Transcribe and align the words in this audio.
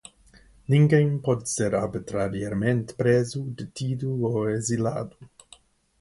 Ninguém 0.67 1.19
pode 1.19 1.47
ser 1.47 1.75
arbitrariamente 1.75 2.95
preso, 2.95 3.43
detido 3.43 4.19
ou 4.23 4.49
exilado. 4.49 5.15